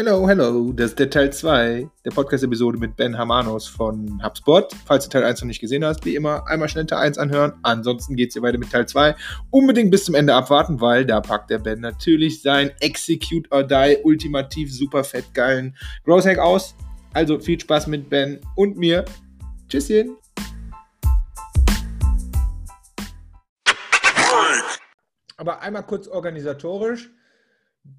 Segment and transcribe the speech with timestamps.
[0.00, 4.72] Hello, hello, das ist der Teil 2 der Podcast-Episode mit Ben Hamanos von HubSpot.
[4.86, 7.54] Falls du Teil 1 noch nicht gesehen hast, wie immer, einmal schnell Teil 1 anhören.
[7.64, 9.16] Ansonsten geht es hier weiter mit Teil 2.
[9.50, 13.98] Unbedingt bis zum Ende abwarten, weil da packt der Ben natürlich sein Execute or Die
[14.04, 16.76] ultimativ super fett geilen Growth Hack aus.
[17.12, 19.04] Also viel Spaß mit Ben und mir.
[19.68, 20.16] Tschüsschen.
[25.36, 27.10] Aber einmal kurz organisatorisch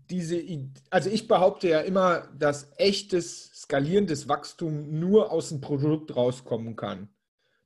[0.09, 0.41] diese,
[0.89, 7.09] also ich behaupte ja immer, dass echtes skalierendes Wachstum nur aus dem Produkt rauskommen kann.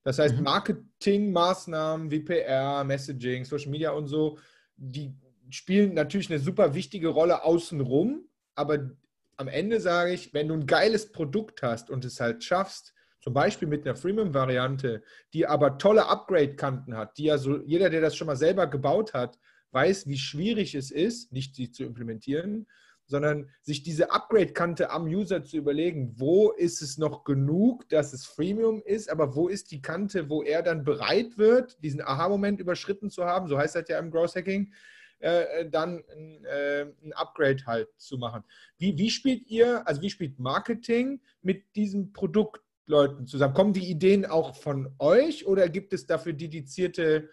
[0.04, 0.44] Das heißt, mhm.
[0.44, 4.38] Marketingmaßnahmen wie PR, Messaging, Social Media und so,
[4.76, 5.16] die
[5.50, 8.92] spielen natürlich eine super wichtige Rolle außenrum, aber
[9.38, 13.34] am Ende sage ich, wenn du ein geiles Produkt hast und es halt schaffst, zum
[13.34, 15.02] Beispiel mit einer Freemium-Variante,
[15.34, 19.14] die aber tolle Upgrade-Kanten hat, die ja so, jeder, der das schon mal selber gebaut
[19.14, 19.40] hat,
[19.74, 22.68] weiß, wie schwierig es ist, nicht sie zu implementieren,
[23.06, 28.26] sondern sich diese Upgrade-Kante am User zu überlegen, wo ist es noch genug, dass es
[28.26, 33.10] Freemium ist, aber wo ist die Kante, wo er dann bereit wird, diesen Aha-Moment überschritten
[33.10, 34.72] zu haben, so heißt das ja im Growth Hacking,
[35.20, 36.04] äh, dann
[36.44, 38.44] äh, ein Upgrade halt zu machen.
[38.78, 43.54] Wie, wie spielt ihr, also wie spielt Marketing mit diesen Produktleuten zusammen?
[43.54, 47.30] Kommen die Ideen auch von euch oder gibt es dafür dedizierte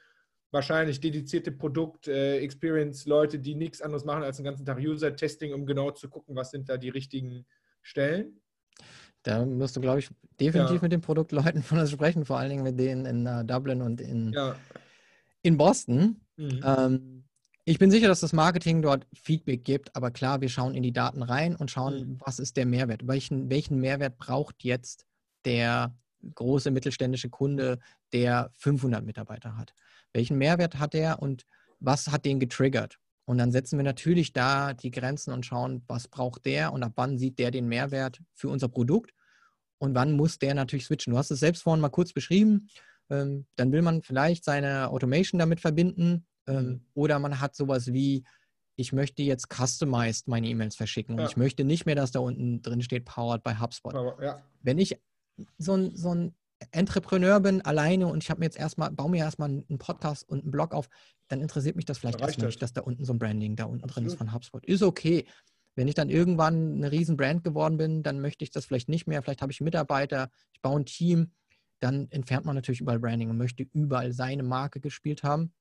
[0.50, 5.90] wahrscheinlich dedizierte Produkt-Experience-Leute, äh, die nichts anderes machen als den ganzen Tag User-Testing, um genau
[5.90, 7.46] zu gucken, was sind da die richtigen
[7.82, 8.40] Stellen.
[9.22, 10.82] Da musst du, glaube ich, definitiv ja.
[10.82, 14.00] mit den Produktleuten von uns sprechen, vor allen Dingen mit denen in uh, Dublin und
[14.00, 14.56] in, ja.
[15.42, 16.20] in Boston.
[16.36, 16.60] Mhm.
[16.64, 17.24] Ähm,
[17.64, 20.92] ich bin sicher, dass das Marketing dort Feedback gibt, aber klar, wir schauen in die
[20.92, 22.16] Daten rein und schauen, mhm.
[22.24, 23.06] was ist der Mehrwert?
[23.06, 25.06] Welchen, welchen Mehrwert braucht jetzt
[25.44, 25.94] der
[26.34, 27.78] große mittelständische Kunde,
[28.12, 29.74] der 500 Mitarbeiter hat?
[30.12, 31.46] welchen Mehrwert hat er und
[31.78, 32.98] was hat den getriggert?
[33.24, 36.92] Und dann setzen wir natürlich da die Grenzen und schauen, was braucht der und ab
[36.96, 39.12] wann sieht der den Mehrwert für unser Produkt
[39.78, 41.12] und wann muss der natürlich switchen.
[41.12, 42.68] Du hast es selbst vorhin mal kurz beschrieben.
[43.08, 46.80] Ähm, dann will man vielleicht seine Automation damit verbinden ähm, mhm.
[46.94, 48.24] oder man hat sowas wie,
[48.74, 51.22] ich möchte jetzt customized meine E-Mails verschicken ja.
[51.22, 53.94] und ich möchte nicht mehr, dass da unten drin steht, powered by HubSpot.
[54.20, 54.42] Ja.
[54.62, 54.96] Wenn ich
[55.58, 56.34] so ein, so ein
[56.72, 60.42] Entrepreneur bin, alleine und ich habe mir jetzt erstmal, baue mir erstmal einen Podcast und
[60.42, 60.88] einen Blog auf,
[61.28, 63.86] dann interessiert mich das vielleicht erstmal nicht, dass da unten so ein Branding da unten
[63.86, 64.64] drin ist von HubSpot.
[64.66, 65.26] Ist okay.
[65.76, 69.06] Wenn ich dann irgendwann eine riesen Brand geworden bin, dann möchte ich das vielleicht nicht
[69.06, 69.22] mehr.
[69.22, 71.32] Vielleicht habe ich Mitarbeiter, ich baue ein Team,
[71.78, 75.52] dann entfernt man natürlich überall Branding und möchte überall seine Marke gespielt haben.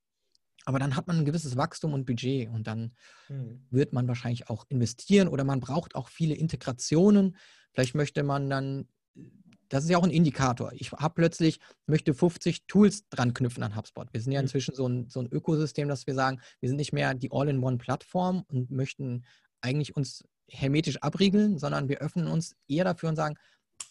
[0.66, 2.94] Aber dann hat man ein gewisses Wachstum und Budget und dann
[3.28, 3.66] hm.
[3.70, 7.38] wird man wahrscheinlich auch investieren oder man braucht auch viele Integrationen.
[7.72, 8.88] Vielleicht möchte man dann
[9.70, 10.72] das ist ja auch ein Indikator.
[10.74, 14.12] Ich habe plötzlich, möchte 50 Tools dran knüpfen an HubSpot.
[14.12, 14.46] Wir sind ja mhm.
[14.46, 18.44] inzwischen so ein, so ein Ökosystem, dass wir sagen, wir sind nicht mehr die All-in-One-Plattform
[18.48, 19.26] und möchten
[19.62, 23.36] eigentlich uns hermetisch abriegeln, sondern wir öffnen uns eher dafür und sagen,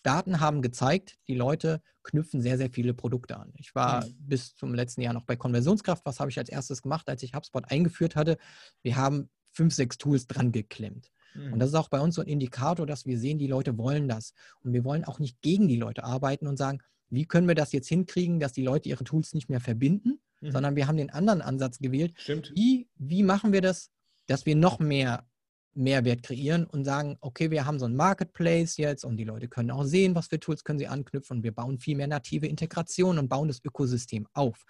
[0.02, 3.52] Daten haben gezeigt, die Leute knüpfen sehr, sehr viele Produkte an.
[3.56, 4.14] Ich war mhm.
[4.18, 6.04] bis zum letzten Jahr noch bei Konversionskraft.
[6.04, 8.36] Was habe ich als erstes gemacht, als ich HubSpot eingeführt hatte?
[8.82, 11.10] Wir haben fünf, sechs Tools dran geklemmt.
[11.34, 11.58] Und mhm.
[11.58, 14.32] das ist auch bei uns so ein Indikator, dass wir sehen, die Leute wollen das.
[14.62, 16.80] Und wir wollen auch nicht gegen die Leute arbeiten und sagen,
[17.10, 20.50] wie können wir das jetzt hinkriegen, dass die Leute ihre Tools nicht mehr verbinden, mhm.
[20.50, 22.14] sondern wir haben den anderen Ansatz gewählt.
[22.16, 22.52] Stimmt.
[22.54, 23.90] Wie, wie machen wir das,
[24.26, 25.26] dass wir noch mehr
[25.74, 29.70] Mehrwert kreieren und sagen, okay, wir haben so ein Marketplace jetzt und die Leute können
[29.70, 33.18] auch sehen, was für Tools können sie anknüpfen und wir bauen viel mehr native Integration
[33.18, 34.64] und bauen das Ökosystem auf.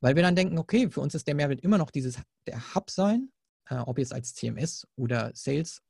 [0.00, 2.90] Weil wir dann denken, okay, für uns ist der Mehrwert immer noch dieses, der Hub
[2.90, 3.30] sein,
[3.68, 5.82] äh, ob jetzt als CMS oder Sales.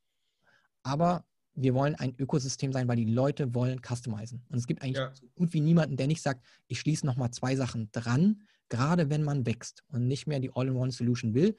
[0.82, 1.24] Aber
[1.54, 4.44] wir wollen ein Ökosystem sein, weil die Leute wollen customizen.
[4.48, 5.14] Und es gibt eigentlich ja.
[5.14, 9.22] so gut wie niemanden, der nicht sagt, ich schließe nochmal zwei Sachen dran, gerade wenn
[9.22, 11.56] man wächst und nicht mehr die All-in-One-Solution will.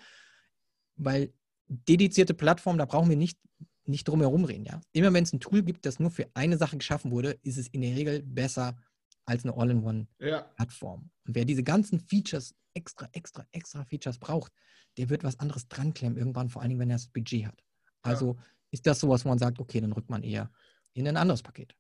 [0.97, 1.33] Weil
[1.67, 3.39] dedizierte Plattformen, da brauchen wir nicht,
[3.85, 4.65] nicht drum herum reden.
[4.65, 4.81] Ja?
[4.91, 7.67] Immer wenn es ein Tool gibt, das nur für eine Sache geschaffen wurde, ist es
[7.67, 8.77] in der Regel besser
[9.25, 11.01] als eine All-in-One-Plattform.
[11.01, 11.09] Ja.
[11.27, 14.51] Und wer diese ganzen Features, extra, extra, extra Features braucht,
[14.97, 17.63] der wird was anderes dranklemmen, irgendwann, vor allen Dingen, wenn er das Budget hat.
[18.01, 18.43] Also ja.
[18.71, 20.51] ist das so, was man sagt, okay, dann rückt man eher
[20.93, 21.75] in ein anderes Paket.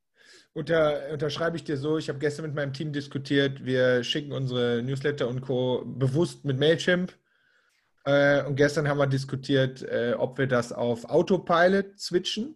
[0.53, 4.81] Unter, unterschreibe ich dir so, ich habe gestern mit meinem Team diskutiert, wir schicken unsere
[4.81, 5.83] Newsletter und Co.
[5.85, 7.13] bewusst mit Mailchimp.
[8.05, 12.55] Äh, und gestern haben wir diskutiert, äh, ob wir das auf Autopilot switchen.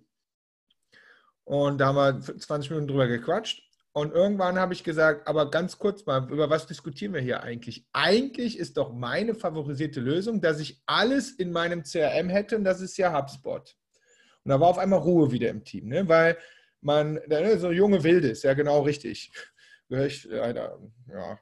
[1.44, 3.69] Und da haben wir 20 Minuten drüber gequatscht.
[3.92, 7.88] Und irgendwann habe ich gesagt, aber ganz kurz mal, über was diskutieren wir hier eigentlich?
[7.92, 12.82] Eigentlich ist doch meine favorisierte Lösung, dass ich alles in meinem CRM hätte und das
[12.82, 13.76] ist ja HubSpot.
[14.44, 16.08] Und da war auf einmal Ruhe wieder im Team, ne?
[16.08, 16.38] weil
[16.82, 19.32] man, ne, so junge Wilde ist ja genau richtig.
[19.92, 21.40] Ich, ja, ja,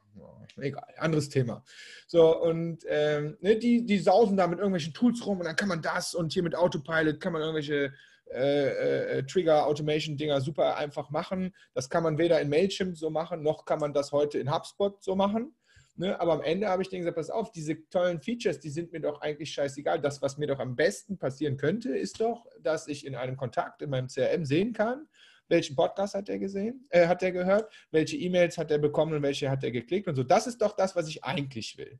[0.56, 1.62] egal, anderes Thema.
[2.06, 5.68] So, und ähm, ne, die, die sausen da mit irgendwelchen Tools rum und dann kann
[5.68, 7.92] man das und hier mit Autopilot kann man irgendwelche
[8.32, 11.54] äh, äh, Trigger-Automation-Dinger super einfach machen.
[11.74, 15.02] Das kann man weder in Mailchimp so machen, noch kann man das heute in HubSpot
[15.02, 15.54] so machen.
[15.96, 16.18] Ne?
[16.20, 19.00] Aber am Ende habe ich denen gesagt, pass auf, diese tollen Features, die sind mir
[19.00, 20.00] doch eigentlich scheißegal.
[20.00, 23.82] Das, was mir doch am besten passieren könnte, ist doch, dass ich in einem Kontakt
[23.82, 25.08] in meinem CRM sehen kann,
[25.48, 29.22] welchen Podcast hat er gesehen, äh, hat er gehört, welche E-Mails hat er bekommen und
[29.22, 30.22] welche hat er geklickt und so.
[30.22, 31.98] Das ist doch das, was ich eigentlich will.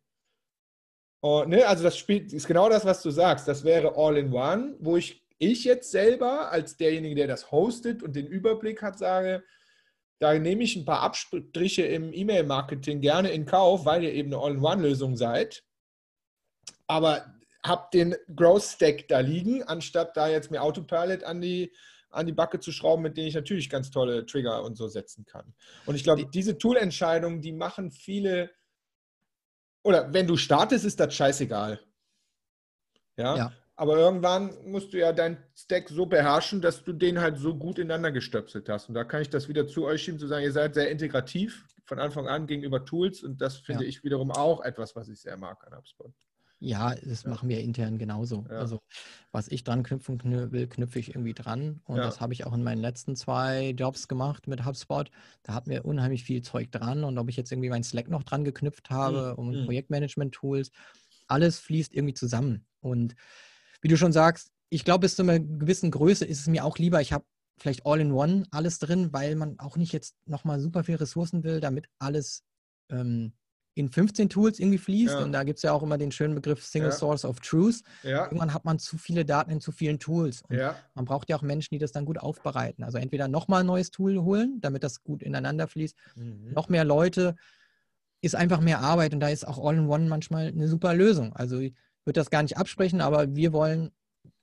[1.20, 3.48] Und, ne, also das spielt, ist genau das, was du sagst.
[3.48, 8.26] Das wäre All-in-One, wo ich, ich jetzt selber als derjenige, der das hostet und den
[8.26, 9.44] Überblick hat, sage,
[10.18, 14.42] da nehme ich ein paar Abstriche im E-Mail-Marketing gerne in Kauf, weil ihr eben eine
[14.42, 15.64] All-in-One-Lösung seid.
[16.88, 17.32] Aber
[17.62, 21.72] habt den Growth Stack da liegen, anstatt da jetzt mir Autopilot an die,
[22.10, 25.24] an die Backe zu schrauben, mit denen ich natürlich ganz tolle Trigger und so setzen
[25.24, 25.54] kann.
[25.86, 28.50] Und ich glaube, diese Tool-Entscheidungen, die machen viele,
[29.84, 31.80] oder wenn du startest, ist das scheißegal.
[33.16, 33.36] Ja?
[33.36, 33.52] ja.
[33.78, 37.78] Aber irgendwann musst du ja dein Stack so beherrschen, dass du den halt so gut
[37.78, 38.88] ineinander gestöpselt hast.
[38.88, 41.64] Und da kann ich das wieder zu euch schieben, zu sagen, ihr seid sehr integrativ
[41.84, 43.22] von Anfang an gegenüber Tools.
[43.22, 43.88] Und das finde ja.
[43.88, 46.12] ich wiederum auch etwas, was ich sehr mag an HubSpot.
[46.58, 47.30] Ja, das ja.
[47.30, 48.44] machen wir intern genauso.
[48.50, 48.56] Ja.
[48.56, 48.80] Also
[49.30, 50.20] was ich dran knüpfen
[50.50, 51.80] will, knüpfe ich irgendwie dran.
[51.84, 55.08] Und das habe ich auch in meinen letzten zwei Jobs gemacht mit HubSpot.
[55.44, 57.04] Da hatten wir unheimlich viel Zeug dran.
[57.04, 59.38] Und ob ich jetzt irgendwie meinen Slack noch dran geknüpft habe mhm.
[59.38, 59.64] und mhm.
[59.66, 60.72] Projektmanagement-Tools,
[61.28, 62.66] alles fließt irgendwie zusammen.
[62.80, 63.14] Und
[63.80, 66.78] wie du schon sagst, ich glaube, bis zu einer gewissen Größe ist es mir auch
[66.78, 67.24] lieber, ich habe
[67.58, 71.86] vielleicht All-in-One alles drin, weil man auch nicht jetzt nochmal super viel Ressourcen will, damit
[71.98, 72.44] alles
[72.90, 73.32] ähm,
[73.74, 75.14] in 15 Tools irgendwie fließt.
[75.14, 75.22] Ja.
[75.22, 76.96] Und da gibt es ja auch immer den schönen Begriff Single ja.
[76.96, 77.82] Source of Truth.
[78.02, 78.24] Ja.
[78.24, 80.42] Irgendwann hat man zu viele Daten in zu vielen Tools.
[80.42, 80.58] Und
[80.94, 82.82] man braucht ja auch Menschen, die das dann gut aufbereiten.
[82.82, 85.96] Also entweder nochmal ein neues Tool holen, damit das gut ineinander fließt.
[86.16, 86.52] Mhm.
[86.54, 87.36] Noch mehr Leute
[88.20, 91.32] ist einfach mehr Arbeit und da ist auch All-in-One manchmal eine super Lösung.
[91.34, 91.60] Also
[92.08, 93.92] würde das gar nicht absprechen, aber wir wollen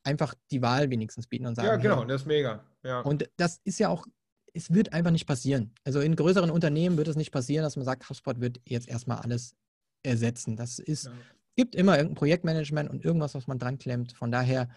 [0.04, 1.68] einfach die Wahl wenigstens bieten und sagen.
[1.68, 2.64] Ja, genau, hey, das ist mega.
[2.84, 3.02] Ja.
[3.02, 4.06] Und das ist ja auch,
[4.54, 5.74] es wird einfach nicht passieren.
[5.84, 9.18] Also in größeren Unternehmen wird es nicht passieren, dass man sagt, HubSpot wird jetzt erstmal
[9.18, 9.56] alles
[10.04, 10.56] ersetzen.
[10.56, 11.12] Das ist, ja.
[11.56, 14.14] gibt immer irgendein Projektmanagement und irgendwas, was man dran klemmt.
[14.14, 14.70] Von daher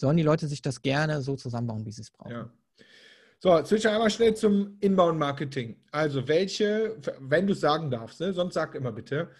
[0.00, 2.30] sollen die Leute sich das gerne so zusammenbauen, wie sie es brauchen.
[2.30, 2.50] Ja.
[3.40, 5.76] So, zwischen einmal schnell zum Inbound-Marketing.
[5.90, 9.30] Also welche, wenn du es sagen darfst, ne, sonst sag immer bitte,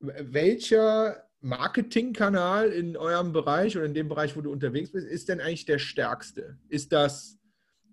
[0.00, 5.40] welcher Marketingkanal in eurem Bereich oder in dem Bereich, wo du unterwegs bist, ist denn
[5.40, 6.58] eigentlich der stärkste?
[6.68, 7.38] Ist das,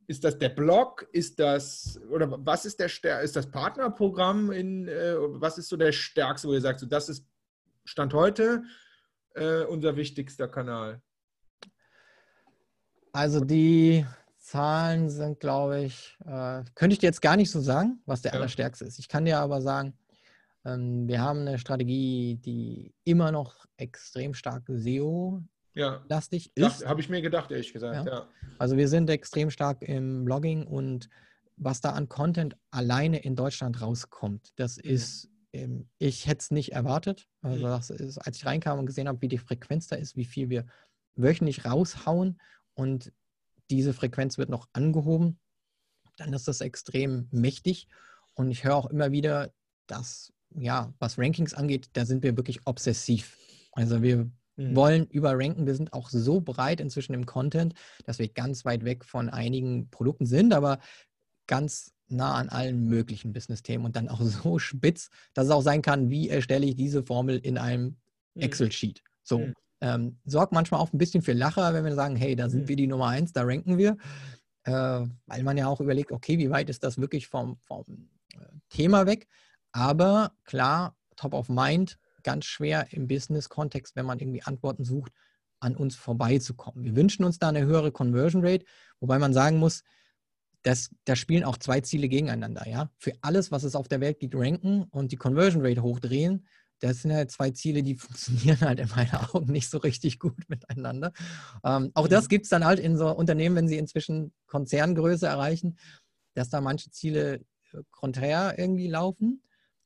[0.08, 1.08] ist das der Blog?
[1.12, 3.26] Ist das, oder was ist der stärkste?
[3.26, 4.52] Ist das Partnerprogramm?
[4.52, 7.26] In, äh, was ist so der stärkste, wo ihr sagt, so, das ist
[7.84, 8.64] Stand heute
[9.36, 11.02] äh, unser wichtigster Kanal?
[13.12, 14.06] Also die
[14.38, 18.32] Zahlen sind, glaube ich, äh, könnte ich dir jetzt gar nicht so sagen, was der
[18.32, 18.38] ja.
[18.38, 19.00] allerstärkste ist.
[19.00, 19.98] Ich kann dir aber sagen,
[20.66, 26.68] wir haben eine Strategie, die immer noch extrem stark SEO-lastig ja.
[26.68, 26.86] ist.
[26.86, 28.08] Habe ich mir gedacht, ehrlich gesagt.
[28.08, 28.14] Ja.
[28.14, 28.28] ja.
[28.58, 31.08] Also wir sind extrem stark im Blogging und
[31.58, 34.84] was da an Content alleine in Deutschland rauskommt, das mhm.
[34.84, 37.28] ist, ähm, ich hätte es nicht erwartet.
[37.42, 38.08] Also mhm.
[38.08, 40.66] ist, als ich reinkam und gesehen habe, wie die Frequenz da ist, wie viel wir
[41.16, 42.42] wöchentlich raushauen
[42.74, 43.14] und
[43.70, 45.40] diese Frequenz wird noch angehoben,
[46.18, 47.88] dann ist das extrem mächtig.
[48.34, 49.54] Und ich höre auch immer wieder,
[49.88, 53.38] dass ja, was Rankings angeht, da sind wir wirklich obsessiv.
[53.72, 54.76] Also wir mhm.
[54.76, 55.66] wollen überranken.
[55.66, 57.74] Wir sind auch so breit inzwischen im Content,
[58.06, 60.80] dass wir ganz weit weg von einigen Produkten sind, aber
[61.48, 65.82] ganz nah an allen möglichen Business-Themen und dann auch so spitz, dass es auch sein
[65.82, 67.98] kann, wie erstelle ich diese Formel in einem
[68.34, 68.42] mhm.
[68.42, 69.02] Excel-Sheet.
[69.24, 69.40] So.
[69.40, 69.54] Mhm.
[69.82, 72.68] Ähm, sorgt manchmal auch ein bisschen für Lacher, wenn wir sagen, hey, da sind mhm.
[72.70, 73.98] wir die Nummer eins, da ranken wir.
[74.64, 78.46] Äh, weil man ja auch überlegt, okay, wie weit ist das wirklich vom, vom äh,
[78.70, 79.28] Thema weg?
[79.76, 85.12] Aber klar, top of mind, ganz schwer im Business-Kontext, wenn man irgendwie Antworten sucht,
[85.60, 86.86] an uns vorbeizukommen.
[86.86, 88.66] Wir wünschen uns da eine höhere Conversion Rate,
[89.02, 89.84] wobei man sagen muss,
[90.62, 92.66] dass, da spielen auch zwei Ziele gegeneinander.
[92.70, 92.90] Ja?
[92.98, 96.48] Für alles, was es auf der Welt gibt, ranken und die Conversion Rate hochdrehen,
[96.80, 100.48] das sind halt zwei Ziele, die funktionieren halt in meinen Augen nicht so richtig gut
[100.48, 101.12] miteinander.
[101.66, 102.30] Ähm, auch das mhm.
[102.30, 105.78] gibt es dann halt in so Unternehmen, wenn sie inzwischen Konzerngröße erreichen,
[106.34, 107.42] dass da manche Ziele
[107.74, 109.42] äh, konträr irgendwie laufen.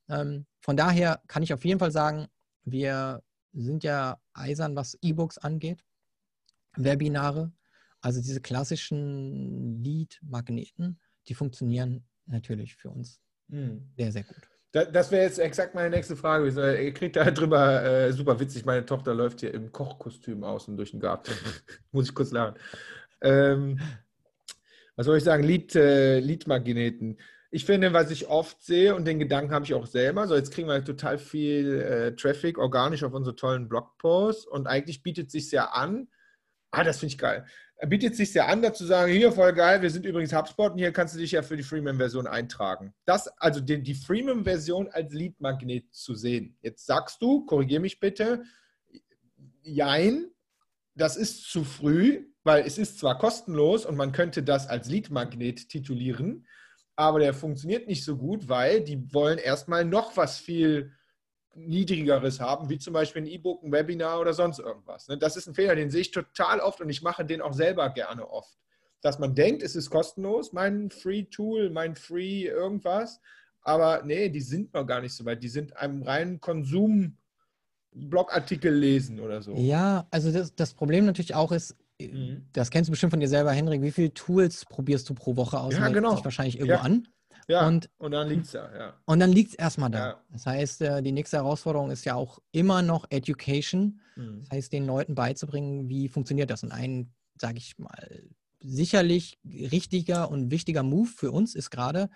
[0.09, 2.27] Ähm, von daher kann ich auf jeden Fall sagen,
[2.63, 3.21] wir
[3.53, 5.83] sind ja eisern, was E-Books angeht,
[6.75, 7.51] Webinare,
[8.01, 13.91] also diese klassischen Lead-Magneten, die funktionieren natürlich für uns mhm.
[13.97, 14.49] sehr, sehr gut.
[14.71, 16.47] Das wäre jetzt exakt meine nächste Frage.
[16.47, 18.65] Ihr kriegt da drüber äh, super witzig.
[18.65, 21.31] Meine Tochter läuft hier im Kochkostüm außen durch den Garten.
[21.91, 22.55] Muss ich kurz lachen.
[23.21, 23.79] Ähm,
[24.95, 25.43] was soll ich sagen?
[25.43, 27.17] Lead, äh, Lead-Magneten
[27.51, 30.51] ich finde, was ich oft sehe, und den Gedanken habe ich auch selber, so jetzt
[30.51, 35.33] kriegen wir total viel äh, Traffic organisch auf unsere tollen Blogposts und eigentlich bietet es
[35.33, 36.07] sich ja an,
[36.71, 37.45] Ah, das finde ich geil.
[37.87, 40.91] Bietet sich sehr an, dazu sagen, hier voll geil, wir sind übrigens HubSpot und hier
[40.91, 42.93] kannst du dich ja für die Freemium-Version eintragen.
[43.05, 46.57] Das, also die, die Freemium-Version als Lead-Magnet zu sehen.
[46.61, 48.43] Jetzt sagst du, korrigier mich bitte,
[49.61, 50.29] jein,
[50.93, 55.69] das ist zu früh, weil es ist zwar kostenlos und man könnte das als Lead-Magnet
[55.69, 56.45] titulieren,
[56.99, 60.91] aber der funktioniert nicht so gut, weil die wollen erstmal noch was viel
[61.55, 65.07] niedrigeres haben, wie zum Beispiel ein E-Book, ein Webinar oder sonst irgendwas.
[65.07, 65.17] Ne?
[65.17, 67.89] Das ist ein Fehler, den sehe ich total oft und ich mache den auch selber
[67.91, 68.53] gerne oft.
[69.01, 73.21] Dass man denkt, es ist kostenlos, mein Free-Tool, mein Free irgendwas,
[73.61, 75.41] aber nee, die sind noch gar nicht so weit.
[75.41, 77.15] Die sind einem reinen Konsum-
[77.91, 79.55] Blogartikel lesen oder so.
[79.55, 82.45] Ja, also das, das Problem natürlich auch ist, mhm.
[82.53, 85.59] das kennst du bestimmt von dir selber, Henrik, wie viele Tools probierst du pro Woche
[85.59, 85.73] aus?
[85.73, 86.15] Ja, genau.
[86.15, 86.81] Sich wahrscheinlich irgendwo ja.
[86.81, 87.07] an.
[87.47, 88.93] Ja, und, und dann liegt es da, ja.
[89.05, 89.99] Und dann liegt es erstmal da.
[89.99, 90.23] Ja.
[90.31, 94.01] Das heißt, äh, die nächste Herausforderung ist ja auch immer noch Education.
[94.15, 94.41] Mhm.
[94.41, 96.61] Das heißt, den Leuten beizubringen, wie funktioniert das.
[96.61, 98.29] Und ein, sage ich mal,
[98.59, 102.09] sicherlich richtiger und wichtiger Move für uns ist gerade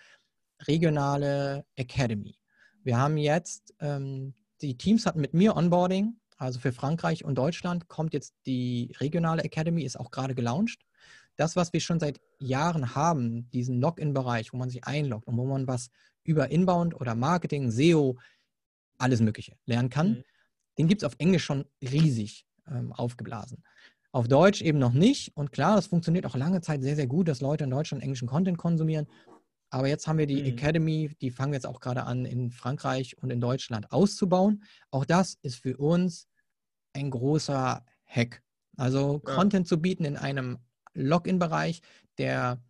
[0.67, 2.37] regionale Academy.
[2.83, 7.87] Wir haben jetzt, ähm, die Teams hatten mit mir Onboarding, also für Frankreich und Deutschland
[7.87, 10.79] kommt jetzt die regionale Academy, ist auch gerade gelauncht
[11.35, 15.45] das, was wir schon seit Jahren haben, diesen Login-Bereich, wo man sich einloggt und wo
[15.45, 15.89] man was
[16.23, 18.17] über Inbound oder Marketing, SEO,
[18.97, 20.23] alles Mögliche lernen kann, mhm.
[20.77, 23.63] den gibt es auf Englisch schon riesig ähm, aufgeblasen.
[24.11, 25.35] Auf Deutsch eben noch nicht.
[25.35, 28.27] Und klar, das funktioniert auch lange Zeit sehr, sehr gut, dass Leute in Deutschland englischen
[28.27, 29.07] Content konsumieren.
[29.71, 30.49] Aber jetzt haben wir die mhm.
[30.49, 34.63] Academy, die fangen jetzt auch gerade an, in Frankreich und in Deutschland auszubauen.
[34.91, 36.27] Auch das ist für uns
[36.93, 38.41] ein großer Hack.
[38.77, 39.35] Also ja.
[39.35, 40.59] Content zu bieten in einem
[40.93, 41.81] Login-Bereich,
[42.17, 42.61] der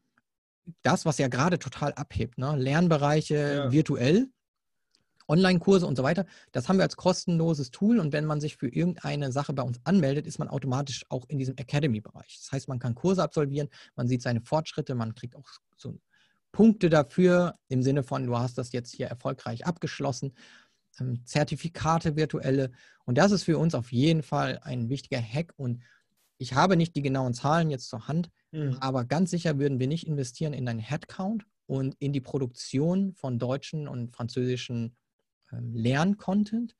[0.81, 2.55] das, was ja gerade total abhebt, ne?
[2.55, 3.71] Lernbereiche ja.
[3.71, 4.29] virtuell,
[5.27, 8.67] Online-Kurse und so weiter, das haben wir als kostenloses Tool und wenn man sich für
[8.67, 12.39] irgendeine Sache bei uns anmeldet, ist man automatisch auch in diesem Academy-Bereich.
[12.41, 15.97] Das heißt, man kann Kurse absolvieren, man sieht seine Fortschritte, man kriegt auch so
[16.51, 20.33] Punkte dafür im Sinne von, du hast das jetzt hier erfolgreich abgeschlossen,
[21.25, 22.71] Zertifikate virtuelle
[23.05, 25.81] und das ist für uns auf jeden Fall ein wichtiger Hack und
[26.37, 28.77] ich habe nicht die genauen Zahlen jetzt zur Hand, mhm.
[28.79, 33.39] aber ganz sicher würden wir nicht investieren in einen Headcount und in die Produktion von
[33.39, 34.95] deutschen und französischen
[35.51, 36.75] ähm, Lerncontent,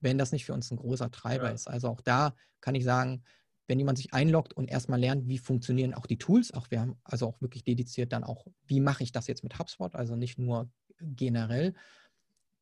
[0.00, 1.52] wenn das nicht für uns ein großer Treiber ja.
[1.52, 1.68] ist.
[1.68, 3.24] Also auch da kann ich sagen,
[3.66, 6.96] wenn jemand sich einloggt und erstmal lernt, wie funktionieren auch die Tools, auch wir haben
[7.04, 10.38] also auch wirklich dediziert dann auch, wie mache ich das jetzt mit HubSpot, also nicht
[10.38, 11.74] nur generell,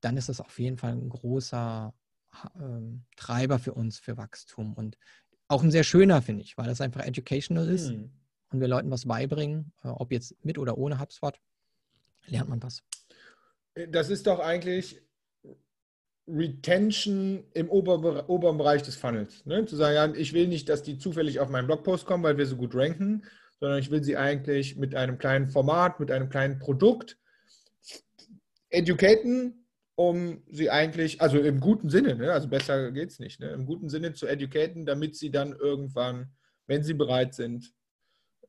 [0.00, 1.94] dann ist es auf jeden Fall ein großer
[2.60, 4.74] ähm, Treiber für uns für Wachstum.
[4.74, 4.98] Und
[5.48, 8.10] auch ein sehr schöner, finde ich, weil das einfach educational ist hm.
[8.50, 11.38] und wir Leuten was beibringen, äh, ob jetzt mit oder ohne HubSpot,
[12.26, 12.82] lernt man was.
[13.90, 15.02] Das ist doch eigentlich
[16.28, 19.46] Retention im ober, oberen Bereich des Funnels.
[19.46, 19.64] Ne?
[19.66, 22.46] Zu sagen, ja, ich will nicht, dass die zufällig auf meinen Blogpost kommen, weil wir
[22.46, 23.24] so gut ranken,
[23.60, 27.18] sondern ich will sie eigentlich mit einem kleinen Format, mit einem kleinen Produkt
[28.70, 29.65] educaten,
[29.96, 32.32] um sie eigentlich, also im guten Sinne, ne?
[32.32, 33.48] also besser geht es nicht, ne?
[33.48, 36.30] im guten Sinne zu educaten, damit sie dann irgendwann,
[36.66, 37.72] wenn sie bereit sind,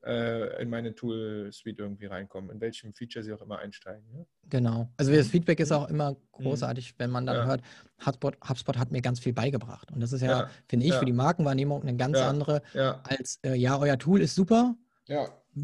[0.04, 4.04] äh, in meine Tool-Suite irgendwie reinkommen, in welchem Feature sie auch immer einsteigen.
[4.12, 4.26] Ne?
[4.50, 4.92] Genau.
[4.98, 7.46] Also das Feedback ist auch immer großartig, wenn man dann ja.
[7.46, 7.62] hört,
[8.04, 9.90] HubSpot, HubSpot, hat mir ganz viel beigebracht.
[9.90, 10.50] Und das ist ja, ja.
[10.68, 10.98] finde ich, ja.
[10.98, 12.62] für die Markenwahrnehmung eine ganz andere
[13.04, 14.76] als, äh, ja, euer Tool ist super,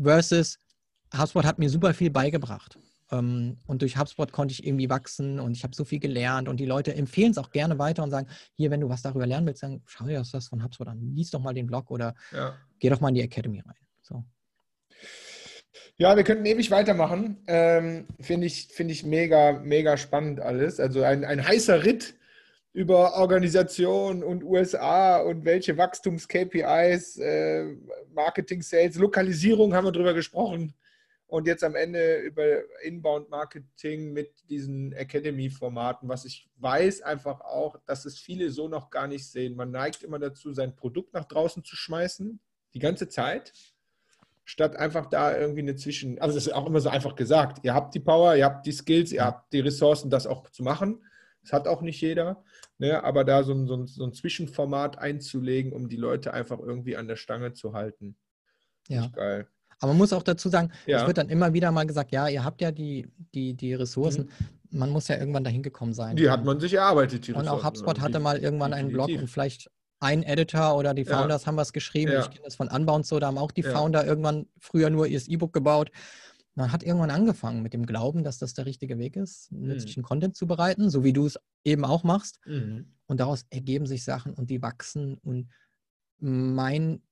[0.02, 0.58] versus
[1.16, 2.78] HubSpot hat mir super viel beigebracht.
[3.14, 6.58] Ähm, und durch HubSpot konnte ich irgendwie wachsen und ich habe so viel gelernt und
[6.58, 9.46] die Leute empfehlen es auch gerne weiter und sagen, hier, wenn du was darüber lernen
[9.46, 11.14] willst, dann schau dir das von HubSpot an.
[11.14, 12.56] Lies doch mal den Blog oder ja.
[12.78, 13.76] geh doch mal in die Academy rein.
[14.02, 14.24] So.
[15.96, 17.42] Ja, wir könnten ewig weitermachen.
[17.46, 20.80] Ähm, Finde ich, find ich mega, mega spannend alles.
[20.80, 22.14] Also ein, ein heißer Ritt
[22.72, 27.76] über Organisation und USA und welche Wachstums-KPIs, äh,
[28.12, 30.74] Marketing, Sales, Lokalisierung haben wir drüber gesprochen
[31.26, 32.44] und jetzt am Ende über
[32.82, 39.06] Inbound-Marketing mit diesen Academy-Formaten, was ich weiß einfach auch, dass es viele so noch gar
[39.08, 39.56] nicht sehen.
[39.56, 42.40] Man neigt immer dazu, sein Produkt nach draußen zu schmeißen,
[42.74, 43.52] die ganze Zeit,
[44.44, 46.18] statt einfach da irgendwie eine Zwischen...
[46.20, 47.64] Also das ist auch immer so einfach gesagt.
[47.64, 50.62] Ihr habt die Power, ihr habt die Skills, ihr habt die Ressourcen, das auch zu
[50.62, 51.02] machen.
[51.42, 52.44] Das hat auch nicht jeder.
[52.78, 53.02] Ne?
[53.02, 56.96] Aber da so ein, so, ein, so ein Zwischenformat einzulegen, um die Leute einfach irgendwie
[56.96, 58.16] an der Stange zu halten.
[58.88, 59.08] Ja.
[59.08, 59.48] Geil.
[59.84, 61.02] Aber man muss auch dazu sagen, ja.
[61.02, 64.30] es wird dann immer wieder mal gesagt, ja, ihr habt ja die, die, die Ressourcen.
[64.70, 64.78] Mhm.
[64.78, 66.16] Man muss ja irgendwann dahin gekommen sein.
[66.16, 69.28] Die hat man sich erarbeitet, die Und auch HubSpot hatte mal irgendwann einen Blog und
[69.28, 71.48] vielleicht ein Editor oder die Founders ja.
[71.48, 72.12] haben was geschrieben.
[72.12, 72.20] Ja.
[72.20, 75.20] Ich kenne das von Unbound so, da haben auch die Founder irgendwann früher nur ihr
[75.28, 75.90] E-Book gebaut.
[76.54, 79.66] Man hat irgendwann angefangen mit dem Glauben, dass das der richtige Weg ist, mhm.
[79.66, 82.40] nützlichen Content zu bereiten, so wie du es eben auch machst.
[82.46, 82.86] Mhm.
[83.04, 85.18] Und daraus ergeben sich Sachen und die wachsen.
[85.22, 85.50] Und
[86.20, 87.02] mein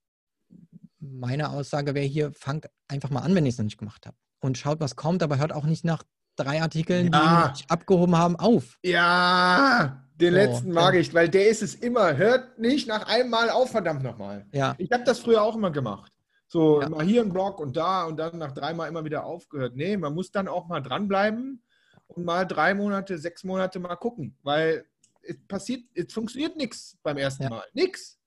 [1.02, 4.18] meine Aussage wäre hier, fangt einfach mal an, wenn ihr es noch nicht gemacht habt.
[4.40, 6.02] Und schaut, was kommt, aber hört auch nicht nach
[6.36, 7.46] drei Artikeln, ja.
[7.46, 8.78] die nicht abgehoben haben, auf.
[8.82, 11.00] Ja, den so, letzten mag ja.
[11.00, 12.16] ich, weil der ist es immer.
[12.16, 14.46] Hört nicht nach einem Mal auf, verdammt nochmal.
[14.52, 14.74] Ja.
[14.78, 16.12] Ich habe das früher auch immer gemacht.
[16.46, 16.88] So, ja.
[16.88, 19.74] mal hier ein Blog und da und dann nach dreimal immer wieder aufgehört.
[19.74, 21.62] Nee, man muss dann auch mal dranbleiben
[22.08, 24.84] und mal drei Monate, sechs Monate mal gucken, weil
[25.22, 27.64] es passiert, es funktioniert nichts beim ersten Mal.
[27.72, 28.18] Nix.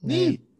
[0.00, 0.28] Nie.
[0.28, 0.51] Nee.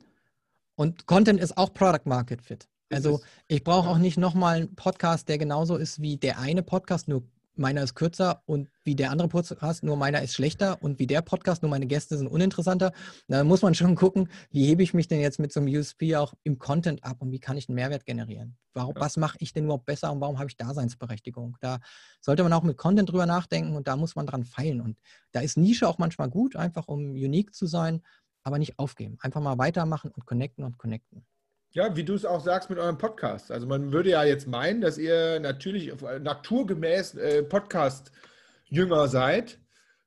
[0.75, 2.69] Und Content ist auch Product Market Fit.
[2.91, 7.09] Also ich brauche auch nicht nochmal einen Podcast, der genauso ist wie der eine Podcast,
[7.09, 7.23] nur
[7.55, 11.23] meiner ist kürzer und wie der andere Podcast, nur meiner ist schlechter und wie der
[11.23, 12.93] Podcast, nur meine Gäste sind uninteressanter.
[13.29, 16.17] Da muss man schon gucken, wie hebe ich mich denn jetzt mit so einem USP
[16.17, 18.57] auch im Content ab und wie kann ich einen Mehrwert generieren?
[18.73, 19.01] Warum, ja.
[19.03, 21.59] Was mache ich denn überhaupt besser und warum habe ich Daseinsberechtigung?
[21.61, 21.79] Da
[22.21, 24.81] sollte man auch mit Content drüber nachdenken und da muss man dran feilen.
[24.81, 24.99] Und
[25.33, 28.03] da ist Nische auch manchmal gut, einfach um unique zu sein,
[28.45, 29.19] aber nicht aufgeben.
[29.21, 31.25] Einfach mal weitermachen und connecten und connecten.
[31.71, 33.51] Ja, wie du es auch sagst mit eurem Podcast.
[33.51, 39.59] Also man würde ja jetzt meinen, dass ihr natürlich naturgemäß äh, Podcast-Jünger seid.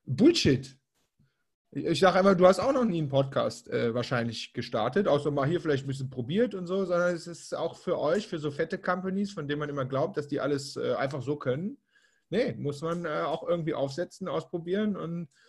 [0.04, 0.76] Bullshit.
[1.72, 5.48] Ich sage einmal, du hast auch noch nie einen Podcast äh, wahrscheinlich gestartet, außer mal
[5.48, 8.52] hier vielleicht ein bisschen probiert und so, sondern es ist auch für euch, für so
[8.52, 11.78] fette Companies, von denen man immer glaubt, dass die alles äh, einfach so können.
[12.30, 15.45] Nee, muss man äh, auch irgendwie aufsetzen, ausprobieren und äh, äh,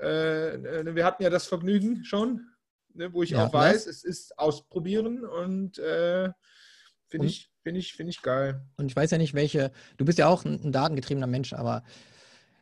[0.00, 2.54] wir hatten ja das Vergnügen schon
[2.94, 6.30] ne, wo ich ja, auch weiß, es ist ausprobieren und äh,
[7.08, 8.62] finde ich, find ich, find ich geil.
[8.76, 11.84] Und ich weiß ja nicht, welche, du bist ja auch ein, ein datengetriebener Mensch, aber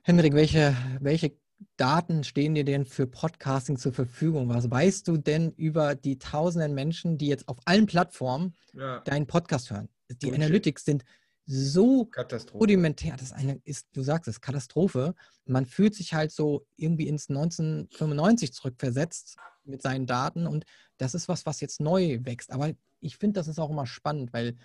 [0.02, 1.36] Henrik, welche, welche
[1.76, 4.48] Daten stehen dir denn für Podcasting zur Verfügung?
[4.48, 9.00] Was weißt du denn über die tausenden Menschen, die jetzt auf allen Plattformen ja.
[9.00, 9.88] deinen Podcast hören?
[10.10, 10.34] Die Bullshit.
[10.34, 11.04] Analytics sind
[11.46, 12.08] so
[12.54, 13.16] rudimentär.
[13.18, 15.14] Das eine ist, du sagst es, Katastrophe.
[15.44, 20.64] Man fühlt sich halt so irgendwie ins 1995 zurückversetzt mit seinen Daten und
[20.98, 22.52] das ist was, was jetzt neu wächst.
[22.52, 24.56] Aber ich finde, das ist auch immer spannend, weil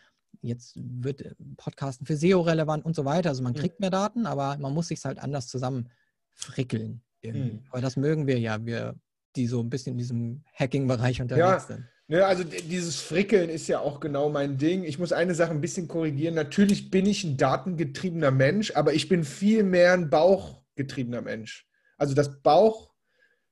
[0.41, 3.29] jetzt wird äh, Podcasten für SEO relevant und so weiter.
[3.29, 3.57] Also man mhm.
[3.57, 7.01] kriegt mehr Daten, aber man muss sich halt anders zusammenfrickeln.
[7.23, 7.63] Mhm.
[7.71, 8.95] Aber das mögen wir ja, wir,
[9.35, 11.59] die so ein bisschen in diesem Hacking-Bereich unterwegs ja.
[11.59, 11.85] sind.
[12.09, 14.83] Ja, also dieses Frickeln ist ja auch genau mein Ding.
[14.83, 16.35] Ich muss eine Sache ein bisschen korrigieren.
[16.35, 21.67] Natürlich bin ich ein datengetriebener Mensch, aber ich bin viel mehr ein bauchgetriebener Mensch.
[21.97, 22.93] Also das Bauch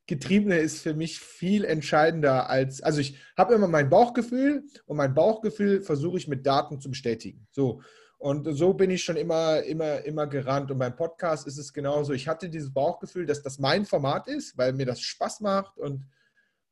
[0.08, 5.16] Getriebene ist für mich viel entscheidender als, also ich habe immer mein Bauchgefühl und mein
[5.16, 7.48] Bauchgefühl versuche ich mit Daten zu bestätigen.
[7.52, 7.82] So.
[8.18, 10.72] Und so bin ich schon immer, immer, immer gerannt.
[10.72, 12.14] Und beim Podcast ist es genauso.
[12.14, 16.06] Ich hatte dieses Bauchgefühl, dass das mein Format ist, weil mir das Spaß macht und,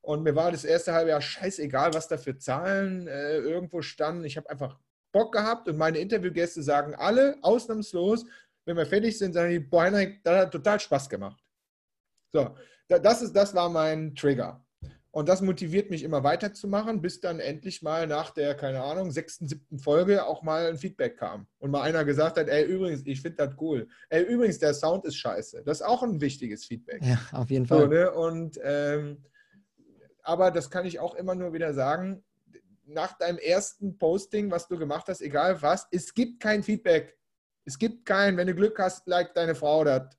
[0.03, 4.25] und mir war das erste halbe Jahr scheißegal, was da für Zahlen äh, irgendwo standen.
[4.25, 4.77] Ich habe einfach
[5.13, 8.25] Bock gehabt und meine Interviewgäste sagen alle ausnahmslos,
[8.65, 11.41] wenn wir fertig sind, sagen die, boah, Henrik, das hat total Spaß gemacht.
[12.33, 12.55] So,
[12.87, 14.65] das, ist, das war mein Trigger.
[15.11, 19.47] Und das motiviert mich immer weiterzumachen, bis dann endlich mal nach der, keine Ahnung, sechsten,
[19.47, 21.47] siebten Folge auch mal ein Feedback kam.
[21.59, 23.87] Und mal einer gesagt hat, ey, übrigens, ich finde das cool.
[24.09, 25.63] Ey, übrigens, der Sound ist scheiße.
[25.63, 27.01] Das ist auch ein wichtiges Feedback.
[27.03, 27.81] Ja, auf jeden Fall.
[27.81, 28.11] So, ne?
[28.11, 29.23] Und, ähm,
[30.23, 32.23] aber das kann ich auch immer nur wieder sagen,
[32.85, 37.17] nach deinem ersten Posting, was du gemacht hast, egal was, es gibt kein Feedback.
[37.65, 40.09] Es gibt kein, wenn du Glück hast, like deine Frau das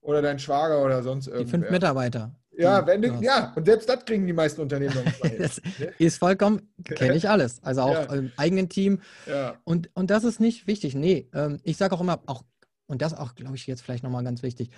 [0.00, 1.46] oder dein Schwager oder sonst irgendwas.
[1.46, 2.34] Die fünf Mitarbeiter.
[2.56, 4.94] Ja, wenn du, ja, und selbst das kriegen die meisten Unternehmen
[5.38, 5.60] das
[5.98, 7.62] ist vollkommen, kenne ich alles.
[7.62, 8.14] Also auch ja.
[8.14, 9.00] im eigenen Team.
[9.26, 9.56] Ja.
[9.64, 10.94] Und, und das ist nicht wichtig.
[10.94, 12.44] Nee, ähm, ich sage auch immer, auch,
[12.86, 14.70] und das auch, glaube ich, jetzt vielleicht nochmal ganz wichtig,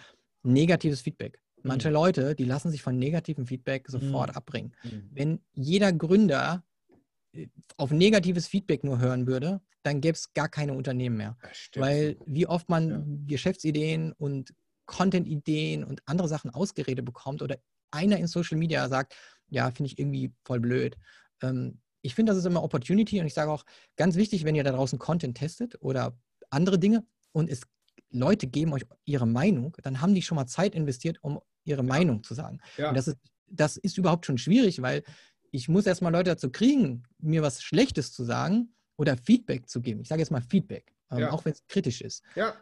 [0.42, 1.38] negatives Feedback.
[1.66, 1.94] Manche mhm.
[1.94, 4.36] Leute, die lassen sich von negativem Feedback sofort mhm.
[4.36, 4.72] abbringen.
[4.82, 5.10] Mhm.
[5.12, 6.64] Wenn jeder Gründer
[7.32, 11.36] äh, auf negatives Feedback nur hören würde, dann gäbe es gar keine Unternehmen mehr.
[11.76, 13.02] Weil wie oft man ja.
[13.26, 14.52] Geschäftsideen und
[14.86, 17.58] Content-Ideen und andere Sachen ausgeredet bekommt oder
[17.90, 19.14] einer in Social Media sagt,
[19.48, 20.96] ja, finde ich irgendwie voll blöd.
[21.42, 23.64] Ähm, ich finde, das ist immer Opportunity und ich sage auch,
[23.96, 26.18] ganz wichtig, wenn ihr da draußen Content testet oder
[26.50, 27.62] andere Dinge und es
[28.10, 31.82] Leute geben euch ihre Meinung, dann haben die schon mal Zeit investiert, um ihre.
[31.82, 32.60] Meinung zu sagen.
[32.76, 32.88] Ja.
[32.88, 35.02] Und das ist, das ist überhaupt schon schwierig, weil
[35.50, 40.00] ich muss erstmal Leute dazu kriegen, mir was Schlechtes zu sagen oder Feedback zu geben.
[40.00, 41.30] Ich sage jetzt mal Feedback, ähm, ja.
[41.30, 42.22] auch wenn es kritisch ist.
[42.34, 42.54] Ja.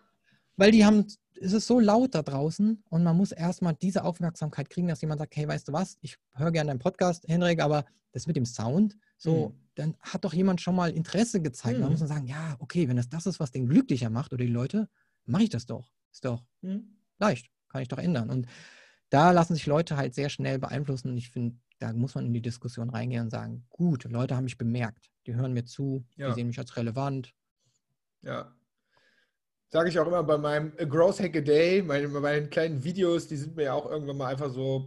[0.57, 1.07] Weil die haben,
[1.41, 5.19] es ist so laut da draußen und man muss erstmal diese Aufmerksamkeit kriegen, dass jemand
[5.21, 8.47] sagt, hey, weißt du was, ich höre gerne deinen Podcast, Henrik, aber das mit dem
[8.47, 9.55] Sound, so, mhm.
[9.75, 11.79] dann hat doch jemand schon mal Interesse gezeigt.
[11.79, 11.83] Mhm.
[11.83, 14.45] Man muss dann sagen, ja, okay, wenn das das ist, was den glücklicher macht oder
[14.45, 14.89] die Leute,
[15.27, 15.93] mache ich das doch.
[16.13, 16.97] Ist doch mhm.
[17.19, 18.31] leicht, kann ich doch ändern.
[18.31, 18.47] Und
[19.15, 22.33] da lassen sich Leute halt sehr schnell beeinflussen und ich finde, da muss man in
[22.33, 26.29] die Diskussion reingehen und sagen, gut, Leute haben mich bemerkt, die hören mir zu, ja.
[26.29, 27.33] die sehen mich als relevant.
[28.23, 28.53] Ja,
[29.75, 33.27] sage ich auch immer bei meinem A Growth Hack a Day, meine, meinen kleinen Videos,
[33.27, 34.85] die sind mir ja auch irgendwann mal einfach so.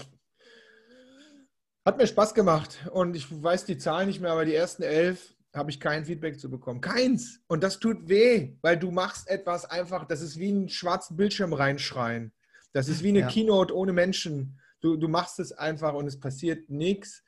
[1.86, 5.36] Hat mir Spaß gemacht und ich weiß die Zahlen nicht mehr, aber die ersten elf
[5.54, 6.80] habe ich kein Feedback zu bekommen.
[6.80, 7.42] Keins.
[7.48, 11.54] Und das tut weh, weil du machst etwas einfach, das ist wie einen schwarzen Bildschirm
[11.54, 12.32] reinschreien.
[12.74, 13.28] Das ist wie eine ja.
[13.28, 14.60] Keynote ohne Menschen.
[14.82, 17.24] Du, du machst es einfach und es passiert nichts.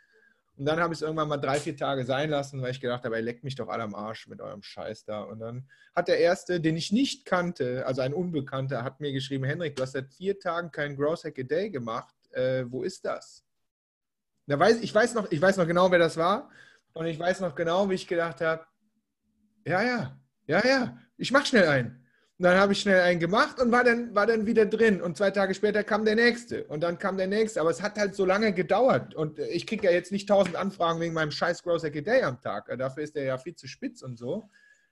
[0.58, 3.06] Und dann habe ich es irgendwann mal drei, vier Tage sein lassen, weil ich gedacht
[3.06, 5.22] habe, ey, leckt mich doch alle am Arsch mit eurem Scheiß da.
[5.22, 9.46] Und dann hat der Erste, den ich nicht kannte, also ein Unbekannter, hat mir geschrieben,
[9.46, 12.14] Henrik, du hast seit vier Tagen kein Growth Hack a Day gemacht.
[12.32, 13.46] Äh, wo ist das?
[14.48, 16.50] Da weiß, ich, weiß noch, ich weiß noch genau, wer das war.
[16.92, 18.66] Und ich weiß noch genau, wie ich gedacht habe,
[19.66, 21.99] ja, ja, ja, ja, ich mache schnell einen.
[22.40, 25.02] Und dann habe ich schnell einen gemacht und war dann, war dann wieder drin.
[25.02, 26.64] Und zwei Tage später kam der nächste.
[26.68, 27.60] Und dann kam der nächste.
[27.60, 29.14] Aber es hat halt so lange gedauert.
[29.14, 32.40] Und ich kriege ja jetzt nicht tausend Anfragen wegen meinem scheiß Gross Hack Day am
[32.40, 32.74] Tag.
[32.78, 34.50] Dafür ist der ja viel zu spitz und so.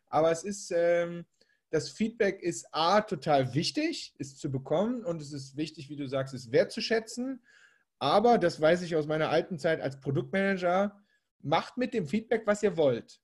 [0.08, 1.26] Aber es ist, ähm,
[1.70, 5.06] das Feedback ist A, total wichtig, ist zu bekommen.
[5.06, 7.42] Und es ist wichtig, wie du sagst, es wertzuschätzen.
[7.98, 11.00] Aber, das weiß ich aus meiner alten Zeit als Produktmanager,
[11.42, 13.22] macht mit dem Feedback, was ihr wollt.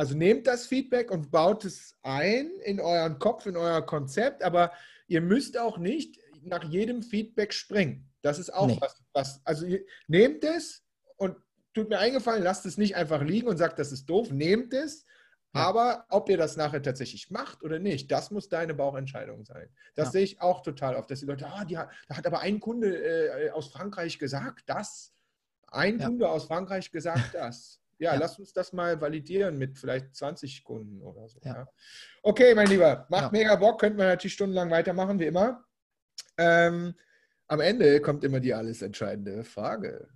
[0.00, 4.72] Also nehmt das Feedback und baut es ein in euren Kopf, in euer Konzept, aber
[5.08, 8.10] ihr müsst auch nicht nach jedem Feedback springen.
[8.22, 8.78] Das ist auch nee.
[8.80, 9.42] was, was.
[9.44, 9.66] Also
[10.08, 10.82] nehmt es
[11.18, 11.36] und
[11.74, 14.30] tut mir eingefallen, lasst es nicht einfach liegen und sagt, das ist doof.
[14.30, 15.04] Nehmt es,
[15.54, 15.68] ja.
[15.68, 19.68] aber ob ihr das nachher tatsächlich macht oder nicht, das muss deine Bauchentscheidung sein.
[19.96, 20.12] Das ja.
[20.12, 22.58] sehe ich auch total oft, dass die Leute, ah, die hat, da hat aber ein
[22.58, 25.12] Kunde äh, aus Frankreich gesagt, das.
[25.66, 26.06] Ein ja.
[26.06, 27.79] Kunde aus Frankreich gesagt, das.
[28.00, 31.38] Ja, ja, lass uns das mal validieren mit vielleicht 20 Kunden oder so.
[31.44, 31.68] Ja.
[32.22, 35.64] Okay, mein Lieber, macht mega Bock, könnten wir natürlich stundenlang weitermachen, wie immer.
[36.38, 36.94] Ähm,
[37.46, 40.08] am Ende kommt immer die alles entscheidende Frage.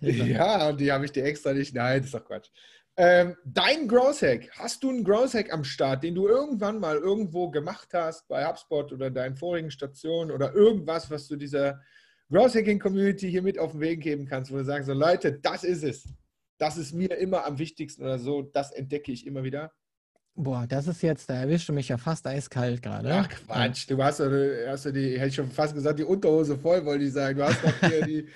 [0.00, 1.74] Ja, und die habe ich dir extra nicht.
[1.74, 2.50] Nein, das ist doch Quatsch.
[2.98, 6.96] Ähm, dein Growth Hack, hast du einen Growth Hack am Start, den du irgendwann mal
[6.96, 11.80] irgendwo gemacht hast, bei HubSpot oder deinen vorigen Stationen oder irgendwas, was du dieser
[12.30, 15.32] Growth Hacking Community hier mit auf den Weg geben kannst, wo du sagst, so Leute,
[15.32, 16.08] das ist es
[16.58, 19.72] das ist mir immer am wichtigsten oder so, das entdecke ich immer wieder.
[20.38, 23.10] Boah, das ist jetzt, da erwischt du mich ja fast eiskalt gerade.
[23.10, 26.84] Ach Quatsch, du hast, hast du die, hätte ich schon fast gesagt, die Unterhose voll,
[26.84, 27.38] wollte ich sagen.
[27.38, 28.28] Du hast doch hier die,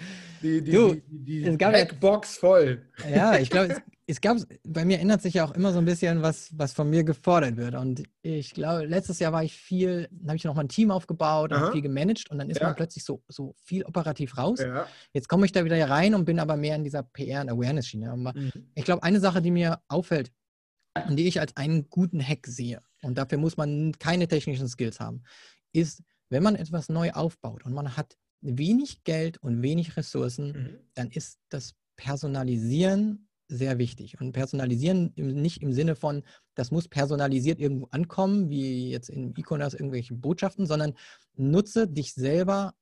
[0.43, 2.87] die, die, die, die Backbox voll.
[3.13, 3.77] Ja, ich glaube,
[4.11, 6.91] es, gab, bei mir ändert sich ja auch immer so ein bisschen, was, was von
[6.91, 7.75] mir gefordert wird.
[7.75, 11.53] Und ich glaube, letztes Jahr war ich viel, habe ich noch mal ein Team aufgebaut
[11.53, 12.67] und viel gemanagt und dann ist ja.
[12.67, 14.61] man plötzlich so, so viel operativ raus.
[14.61, 14.87] Ja.
[15.13, 18.17] Jetzt komme ich da wieder rein und bin aber mehr in dieser PR- und Awareness-Schiene.
[18.17, 18.53] Mhm.
[18.75, 20.33] Ich glaube, eine Sache, die mir auffällt
[21.07, 25.01] und die ich als einen guten Hack sehe, und dafür muss man keine technischen Skills
[25.01, 25.23] haben,
[25.73, 30.79] ist, wenn man etwas neu aufbaut und man hat wenig Geld und wenig Ressourcen, mhm.
[30.95, 34.21] dann ist das Personalisieren sehr wichtig.
[34.21, 36.23] Und personalisieren nicht im Sinne von,
[36.55, 40.95] das muss personalisiert irgendwo ankommen, wie jetzt in E-Commerce irgendwelche Botschaften, sondern
[41.37, 42.75] nutze dich selber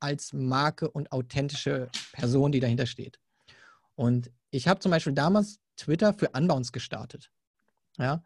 [0.00, 3.20] als Marke und authentische Person, die dahinter steht.
[3.94, 7.30] Und ich habe zum Beispiel damals Twitter für Unbounce gestartet.
[7.98, 8.24] Ja,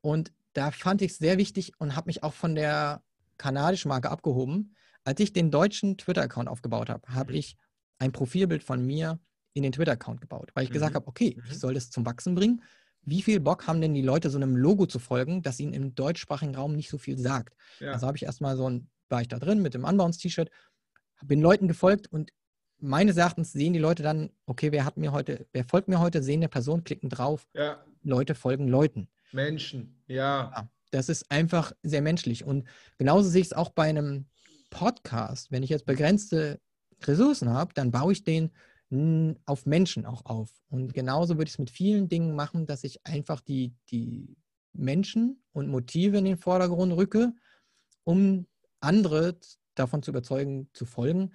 [0.00, 3.02] und da fand ich es sehr wichtig und habe mich auch von der
[3.38, 4.74] kanadischen Marke abgehoben.
[5.04, 7.38] Als ich den deutschen Twitter-Account aufgebaut habe, habe mhm.
[7.38, 7.56] ich
[7.98, 9.20] ein Profilbild von mir
[9.54, 10.74] in den Twitter-Account gebaut, weil ich mhm.
[10.74, 11.54] gesagt habe, okay, ich mhm.
[11.54, 12.62] soll das zum Wachsen bringen.
[13.04, 15.94] Wie viel Bock haben denn die Leute, so einem Logo zu folgen, das ihnen im
[15.94, 17.56] deutschsprachigen Raum nicht so viel sagt?
[17.80, 17.92] Ja.
[17.92, 20.50] Also habe ich erstmal so ein, war ich da drin mit dem Unbounce-T-Shirt,
[21.24, 22.30] bin Leuten gefolgt und
[22.78, 26.22] meines Erachtens sehen die Leute dann, okay, wer hat mir heute, wer folgt mir heute,
[26.22, 27.46] sehen der Person, klicken drauf.
[27.54, 27.82] Ja.
[28.02, 29.08] Leute folgen Leuten.
[29.32, 30.50] Menschen, ja.
[30.54, 30.68] ja.
[30.90, 32.44] Das ist einfach sehr menschlich.
[32.44, 34.26] Und genauso sehe ich es auch bei einem
[34.70, 35.50] Podcast.
[35.50, 36.60] Wenn ich jetzt begrenzte
[37.02, 38.50] Ressourcen habe, dann baue ich den
[39.46, 40.50] auf Menschen auch auf.
[40.68, 44.36] Und genauso würde ich es mit vielen Dingen machen, dass ich einfach die, die
[44.74, 47.32] Menschen und Motive in den Vordergrund rücke,
[48.04, 48.46] um
[48.80, 49.38] andere
[49.74, 51.32] davon zu überzeugen, zu folgen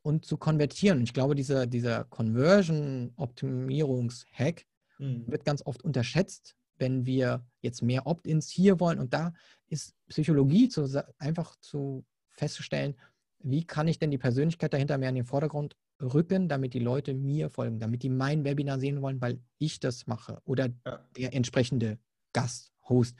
[0.00, 0.96] und zu konvertieren.
[0.98, 4.64] Und ich glaube, dieser, dieser Conversion-Optimierungs-Hack
[4.98, 5.26] mhm.
[5.26, 9.00] wird ganz oft unterschätzt, wenn wir jetzt mehr Opt-ins hier wollen.
[9.00, 9.34] Und da
[9.68, 12.94] ist Psychologie zu, einfach zu festzustellen,
[13.40, 17.14] wie kann ich denn die Persönlichkeit dahinter mehr in den Vordergrund rücken, damit die Leute
[17.14, 21.06] mir folgen, damit die mein Webinar sehen wollen, weil ich das mache oder ja.
[21.16, 21.98] der entsprechende
[22.32, 23.16] Gast, Host.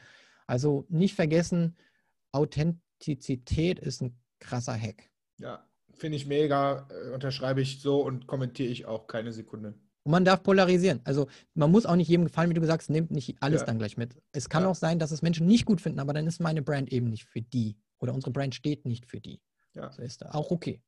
[0.46, 1.76] Also nicht vergessen,
[2.32, 5.10] Authentizität ist ein krasser Hack.
[5.38, 9.74] Ja, finde ich mega, äh, unterschreibe ich so und kommentiere ich auch keine Sekunde.
[10.04, 11.00] Und man darf polarisieren.
[11.04, 13.66] Also man muss auch nicht jedem gefallen, wie du sagst, nehmt nicht alles ja.
[13.66, 14.16] dann gleich mit.
[14.32, 14.68] Es kann ja.
[14.68, 17.24] auch sein, dass es Menschen nicht gut finden, aber dann ist meine Brand eben nicht
[17.24, 17.76] für die.
[17.98, 19.40] Oder unsere Brand steht nicht für die.
[19.74, 19.86] Ja.
[19.86, 20.80] Das ist auch okay.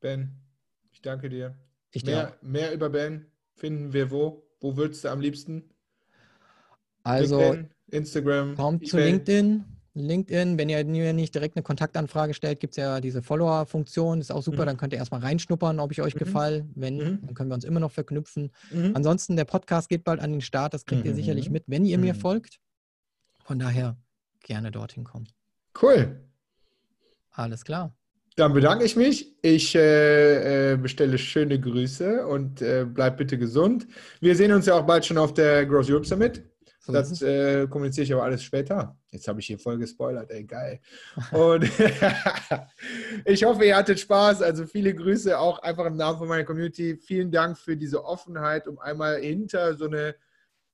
[0.00, 0.40] Ben,
[0.92, 1.56] ich danke dir.
[1.92, 4.46] Ich mehr, mehr über Ben finden wir wo?
[4.60, 5.70] Wo würdest du am liebsten?
[7.02, 8.56] Also LinkedIn, Instagram.
[8.56, 13.00] Kommt zu LinkedIn, LinkedIn, wenn ihr mir nicht direkt eine Kontaktanfrage stellt, gibt es ja
[13.00, 14.66] diese Follower-Funktion, ist auch super, mhm.
[14.66, 16.18] dann könnt ihr erstmal reinschnuppern, ob ich euch mhm.
[16.18, 16.66] gefall.
[16.74, 17.18] Wenn, mhm.
[17.22, 18.52] dann können wir uns immer noch verknüpfen.
[18.70, 18.92] Mhm.
[18.94, 21.54] Ansonsten, der Podcast geht bald an den Start, das kriegt ihr sicherlich mhm.
[21.54, 22.60] mit, wenn ihr mir folgt.
[23.44, 23.96] Von daher
[24.40, 25.28] gerne dorthin kommen.
[25.80, 26.20] Cool.
[27.30, 27.92] Alles klar.
[28.36, 29.36] Dann bedanke ich mich.
[29.42, 33.86] Ich äh, äh, bestelle schöne Grüße und äh, bleib bitte gesund.
[34.20, 36.42] Wir sehen uns ja auch bald schon auf der Gross Europe Summit.
[36.86, 38.96] Das äh, kommuniziere ich aber alles später.
[39.10, 40.80] Jetzt habe ich hier voll gespoilert, ey, geil.
[41.32, 41.64] Und
[43.24, 44.42] ich hoffe, ihr hattet Spaß.
[44.42, 46.96] Also viele Grüße auch einfach im Namen von meiner Community.
[46.96, 50.14] Vielen Dank für diese Offenheit, um einmal hinter so eine,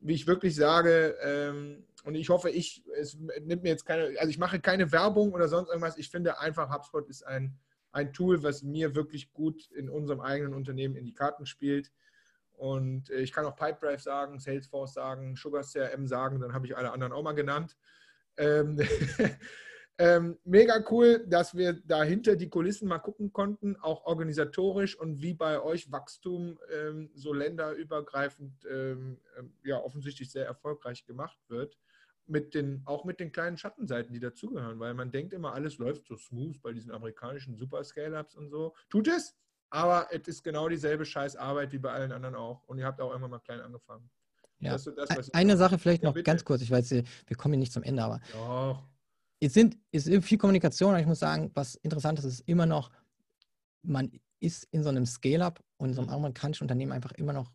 [0.01, 4.29] wie ich wirklich sage, ähm, und ich hoffe, ich, es nimmt mir jetzt keine, also
[4.31, 5.99] ich mache keine Werbung oder sonst irgendwas.
[5.99, 7.59] Ich finde einfach, HubSpot ist ein,
[7.91, 11.91] ein Tool, was mir wirklich gut in unserem eigenen Unternehmen in die Karten spielt.
[12.53, 16.77] Und äh, ich kann auch Pipedrive sagen, Salesforce sagen, Sugar CRM sagen, dann habe ich
[16.77, 17.77] alle anderen auch mal genannt.
[19.99, 25.23] Ähm, mega cool, dass wir da hinter die Kulissen mal gucken konnten, auch organisatorisch und
[25.23, 31.79] wie bei euch Wachstum ähm, so länderübergreifend ähm, ähm, ja offensichtlich sehr erfolgreich gemacht wird
[32.27, 36.07] mit den, auch mit den kleinen Schattenseiten, die dazugehören, weil man denkt immer, alles läuft
[36.07, 38.75] so smooth bei diesen amerikanischen Super-Scale-Ups und so.
[38.91, 39.35] Tut es,
[39.71, 42.65] aber es ist genau dieselbe Scheißarbeit wie bei allen anderen auch.
[42.65, 44.11] Und ihr habt auch immer mal klein angefangen.
[44.59, 44.73] Ja.
[44.73, 47.83] Das, Eine Sache vielleicht noch ja, ganz kurz, ich weiß, wir kommen hier nicht zum
[47.83, 48.83] Ende, aber Doch.
[49.41, 52.67] Es sind, es ist viel Kommunikation, aber ich muss sagen, was interessant ist, ist immer
[52.67, 52.91] noch,
[53.83, 57.53] man ist in so einem Scale-Up und in so einem amerikanischen Unternehmen einfach immer noch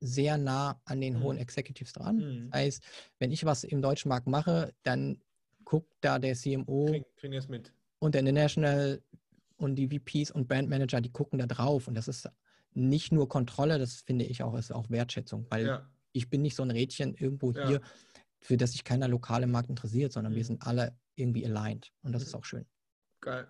[0.00, 1.22] sehr nah an den mhm.
[1.22, 2.16] hohen Executives dran.
[2.16, 2.50] Mhm.
[2.50, 2.82] Das heißt,
[3.18, 5.20] wenn ich was im deutschen Markt mache, dann
[5.64, 7.04] guckt da der CMO Krieg,
[7.98, 9.02] und der International
[9.56, 11.86] und die VPs und Brandmanager, die gucken da drauf.
[11.86, 12.28] Und das ist
[12.72, 15.90] nicht nur Kontrolle, das finde ich auch, ist auch Wertschätzung, weil ja.
[16.12, 17.68] ich bin nicht so ein Rädchen irgendwo ja.
[17.68, 17.80] hier,
[18.40, 20.36] für das sich keiner lokale Markt interessiert, sondern mhm.
[20.36, 21.92] wir sind alle irgendwie aligned.
[22.02, 22.66] Und das ist auch schön.
[23.20, 23.46] Geil.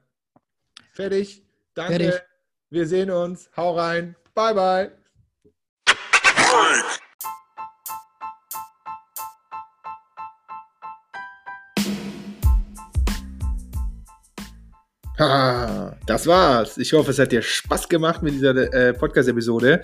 [0.92, 1.44] Fertig.
[1.74, 1.92] Danke.
[1.94, 2.22] Fertig.
[2.70, 3.50] Wir sehen uns.
[3.56, 4.16] Hau rein.
[4.34, 4.92] Bye, bye.
[15.18, 16.78] Ha, das war's.
[16.78, 19.82] Ich hoffe, es hat dir Spaß gemacht mit dieser äh, Podcast-Episode.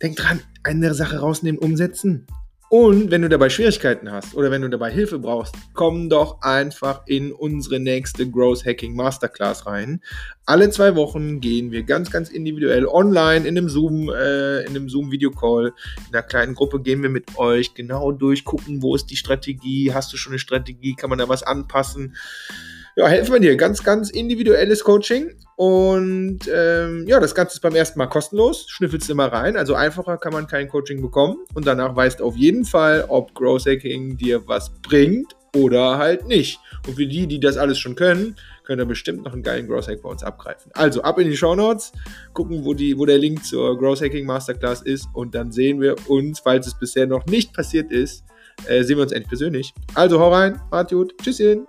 [0.00, 2.26] Denk dran, eine Sache rausnehmen, umsetzen.
[2.72, 7.02] Und wenn du dabei Schwierigkeiten hast oder wenn du dabei Hilfe brauchst, komm doch einfach
[7.04, 10.00] in unsere nächste Growth Hacking Masterclass rein.
[10.46, 14.88] Alle zwei Wochen gehen wir ganz, ganz individuell online in einem Zoom, äh, in einem
[14.88, 15.74] Zoom Video Call.
[16.08, 19.92] In einer kleinen Gruppe gehen wir mit euch genau durch, gucken, wo ist die Strategie,
[19.92, 22.16] hast du schon eine Strategie, kann man da was anpassen
[22.96, 23.56] ja, helfen wir dir.
[23.56, 25.34] Ganz, ganz individuelles Coaching.
[25.56, 28.66] Und ähm, ja, das Ganze ist beim ersten Mal kostenlos.
[28.68, 29.56] Schnüffelst mal rein.
[29.56, 31.38] Also einfacher kann man kein Coaching bekommen.
[31.54, 36.26] Und danach weißt du auf jeden Fall, ob Growth Hacking dir was bringt oder halt
[36.26, 36.60] nicht.
[36.86, 39.88] Und für die, die das alles schon können, könnt ihr bestimmt noch einen geilen Growth
[39.88, 40.70] Hack bei uns abgreifen.
[40.74, 41.92] Also ab in die Show Notes,
[42.32, 45.96] gucken, wo, die, wo der Link zur Growth Hacking Masterclass ist und dann sehen wir
[46.08, 48.24] uns, falls es bisher noch nicht passiert ist,
[48.66, 49.74] äh, sehen wir uns endlich persönlich.
[49.94, 51.66] Also hau rein, macht gut, tschüsschen.